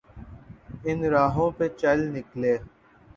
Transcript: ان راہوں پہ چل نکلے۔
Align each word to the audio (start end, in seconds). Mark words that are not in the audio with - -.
ان 0.87 0.99
راہوں 1.13 1.49
پہ 1.57 1.65
چل 1.81 1.99
نکلے۔ 2.15 2.53